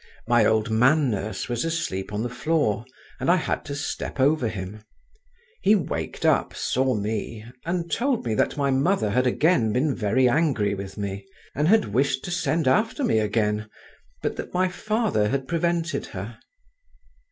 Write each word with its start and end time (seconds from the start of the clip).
My 0.27 0.45
old 0.45 0.71
man 0.71 1.11
nurse 1.11 1.47
was 1.47 1.63
asleep 1.63 2.11
on 2.11 2.23
the 2.23 2.27
floor, 2.29 2.85
and 3.19 3.29
I 3.29 3.35
had 3.35 3.63
to 3.65 3.75
step 3.75 4.19
over 4.19 4.47
him; 4.49 4.83
he 5.61 5.75
waked 5.75 6.25
up, 6.25 6.55
saw 6.55 6.95
me, 6.95 7.45
and 7.67 7.91
told 7.91 8.25
me 8.25 8.33
that 8.33 8.57
my 8.57 8.71
mother 8.71 9.11
had 9.11 9.27
again 9.27 9.71
been 9.71 9.93
very 9.93 10.27
angry 10.27 10.73
with 10.73 10.97
me, 10.97 11.27
and 11.53 11.67
had 11.67 11.93
wished 11.93 12.25
to 12.25 12.31
send 12.31 12.67
after 12.67 13.03
me 13.03 13.19
again, 13.19 13.69
but 14.23 14.37
that 14.37 14.55
my 14.55 14.69
father 14.69 15.29
had 15.29 15.47
prevented 15.47 16.07
her. 16.07 16.39